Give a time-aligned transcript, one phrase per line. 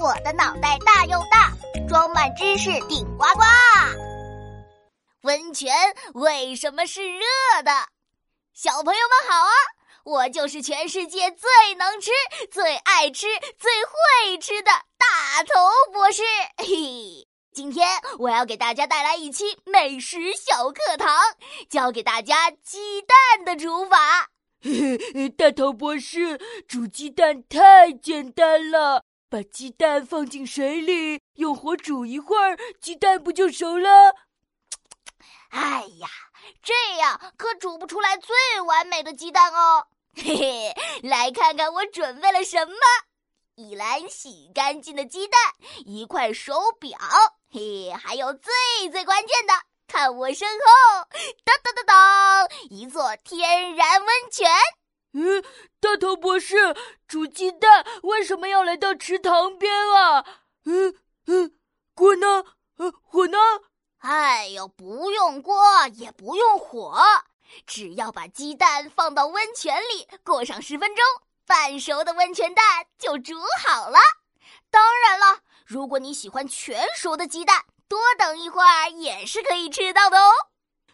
[0.00, 1.52] 我的脑袋大又大，
[1.86, 3.42] 装满知识顶呱呱。
[5.24, 5.70] 温泉
[6.14, 7.26] 为什么是热
[7.62, 7.70] 的？
[8.54, 9.52] 小朋友们好啊！
[10.04, 12.10] 我就是全世界最能吃、
[12.50, 13.26] 最爱吃、
[13.58, 16.22] 最会吃的大头博士。
[16.56, 17.86] 嘿，今天
[18.18, 21.14] 我要给大家带来一期美食小课堂，
[21.68, 24.30] 教给大家鸡蛋的煮法。
[24.62, 29.04] 嘿嘿，大头博士，煮鸡蛋太简单了。
[29.30, 33.88] 把鸡蛋放进水里，用火煮一会儿，鸡蛋不就熟了？
[35.50, 36.08] 哎呀，
[36.60, 39.86] 这样可煮不出来最完美的鸡蛋哦！
[40.16, 40.74] 嘿嘿，
[41.08, 42.74] 来看看我准备了什么：
[43.54, 45.40] 一篮洗干净的鸡蛋，
[45.86, 46.98] 一块手表，
[47.52, 48.52] 嘿，还有最
[48.90, 49.54] 最关键的，
[49.86, 51.06] 看我身后，
[51.44, 54.50] 当当当当，一座天然温泉。
[55.12, 55.42] 嗯，
[55.80, 56.74] 大头博士，
[57.08, 60.24] 煮鸡蛋为什么要来到池塘边啊？
[60.64, 60.94] 嗯
[61.26, 61.58] 嗯，
[61.94, 62.44] 锅呢？
[62.76, 63.38] 呃，火呢？
[63.98, 65.62] 哎呦，不用锅，
[65.94, 66.96] 也不用火，
[67.66, 71.04] 只要把鸡蛋放到温泉里，过上十分钟，
[71.44, 73.34] 半熟的温泉蛋就煮
[73.66, 73.98] 好了。
[74.70, 80.30] 当然了，如果你喜欢全熟的鸡蛋，多等一会儿也是可以吃到的哦。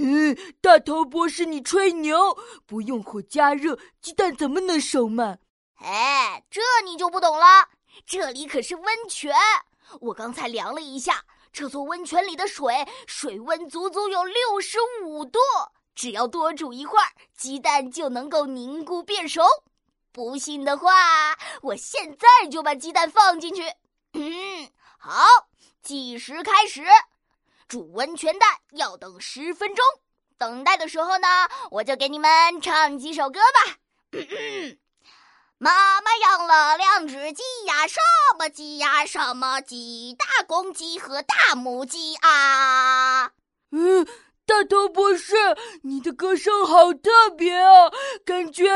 [0.00, 2.38] 嗯，大头博士，你吹牛！
[2.66, 5.38] 不用火加热，鸡蛋怎么能熟嘛？
[5.80, 7.68] 哎，这你就不懂了。
[8.06, 9.34] 这里可是温泉，
[10.00, 15.40] 我刚才量了一下，这座温泉里的水水温足足有六十五度，
[15.96, 19.42] 只要多煮一会儿，鸡蛋就能够凝固变熟。
[20.12, 23.62] 不信的话，我现在就把鸡蛋放进去。
[24.12, 25.24] 嗯，好，
[25.82, 26.82] 计时开始。
[27.68, 29.84] 煮温泉蛋要等十分钟，
[30.38, 31.28] 等待的时候呢，
[31.70, 33.76] 我就给你们唱几首歌吧。
[35.58, 38.00] 妈妈养了两只鸡呀，什
[38.38, 39.04] 么鸡呀？
[39.04, 40.16] 什么鸡？
[40.18, 43.32] 大公鸡和大母鸡啊。
[43.72, 44.06] 嗯，
[44.46, 45.34] 大头博士，
[45.82, 47.90] 你的歌声好特别啊，
[48.24, 48.70] 感觉，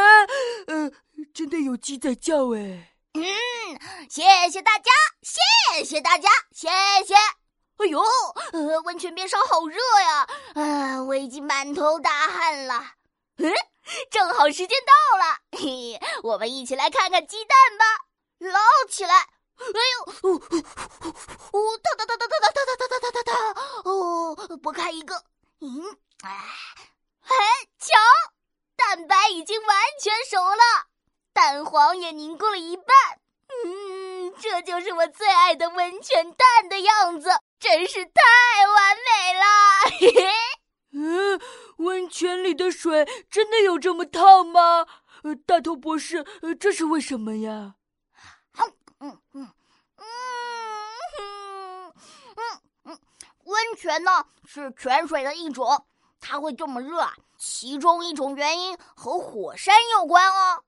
[0.67, 0.93] 嗯，
[1.33, 2.93] 真的有鸡在叫哎。
[3.15, 3.25] 嗯，
[4.11, 4.91] 谢谢大家，
[5.23, 6.69] 谢谢大家，谢
[7.07, 7.15] 谢。
[7.83, 8.01] 哎呦，
[8.53, 10.29] 呃，温泉边上好热呀！
[10.55, 12.81] 啊，我已经满头大汗了。
[13.39, 13.53] 嗯，
[14.09, 17.85] 正好时间到了，嘿，我们一起来看看鸡蛋吧。
[18.39, 19.15] 捞起来！
[19.17, 19.81] 哎
[20.23, 21.77] 呦，呜呜呜！
[21.79, 23.61] 哒哒哒哒哒哒哒哒哒哒哒！
[23.85, 25.17] 哦，剥开一个，
[25.61, 26.31] 嗯，哎，
[27.23, 27.35] 哎，
[27.81, 27.99] 瞧，
[28.77, 30.87] 蛋白已经完全熟了，
[31.33, 32.87] 蛋黄也凝固了一半。
[33.65, 37.31] 嗯，这就是我最爱的温泉蛋的样子。
[37.63, 38.21] 真是太
[38.75, 39.45] 完美了！
[40.95, 41.41] 嗯，
[41.77, 44.85] 温泉里的水真的有这么烫吗？
[45.23, 47.77] 呃，大头博士，呃，这是为什么呀？
[48.59, 49.49] 嗯嗯嗯
[49.97, 50.05] 嗯
[51.21, 52.53] 嗯
[52.87, 52.99] 嗯，
[53.45, 55.87] 温泉呢是泉水的一种，
[56.21, 57.09] 它会这么热，
[57.39, 60.65] 其中一种原因和火山有关哦。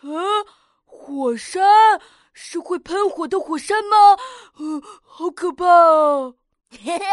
[0.00, 0.08] 啊，
[0.86, 1.62] 火山？
[2.32, 4.16] 是会喷火的火山吗？
[4.58, 6.32] 呃，好可怕 啊！
[6.70, 7.04] 嘿嘿，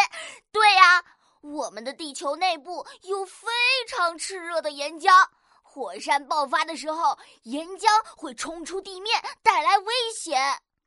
[0.51, 1.03] 对呀，
[1.41, 3.47] 我们的地球内部有非
[3.87, 5.27] 常炽热的岩浆，
[5.61, 10.39] 火山爆发的时候，岩浆会冲出地面，带来危险。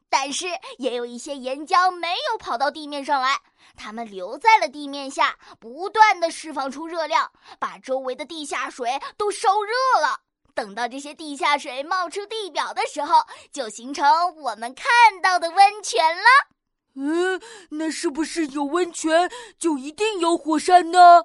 [0.09, 3.41] 但是也有一些岩浆没有跑到地面上来，
[3.77, 10.21] 它们留在了地面下，不断的释放出热量，把周围的地下水都烧热了。
[10.55, 14.87] 等到这些地下水冒出地表的时候，就形成我们看
[15.23, 16.25] 到的温泉了。
[16.95, 17.41] 嗯，
[17.71, 21.23] 那是不是有温泉就一定有火山呢？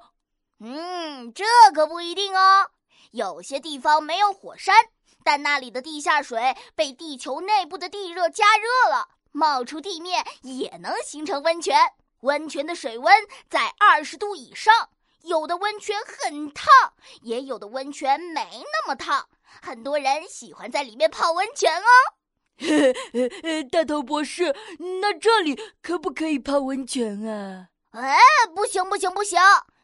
[0.60, 1.44] 嗯，这
[1.76, 2.72] 可不一定哦。
[3.12, 4.76] 有些地方没有火山，
[5.24, 11.78] 但那里的地下水被地球内部的地热加热了，冒出地面也能形成温泉。
[12.22, 13.14] 温泉的水温
[13.50, 14.90] 在二十度以上。
[15.28, 16.66] 有的温泉很烫，
[17.22, 19.28] 也有的温泉没那么烫。
[19.62, 21.86] 很多人喜欢在里面泡温泉哦。
[23.72, 24.56] 大头博士，
[25.02, 27.68] 那这里可不可以泡温泉啊？
[27.92, 28.18] 哎，
[28.56, 29.40] 不行不行不行，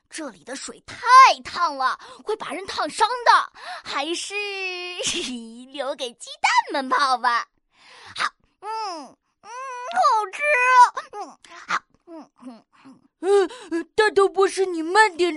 [0.09, 0.95] 这里的水太
[1.43, 3.59] 烫了，会把人烫伤的。
[3.83, 4.35] 还是
[5.71, 7.47] 留给鸡蛋们泡吧。
[8.15, 8.29] 好，
[8.61, 10.42] 嗯嗯，好吃。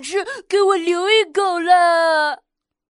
[0.02, 2.38] 吃给我留一口啦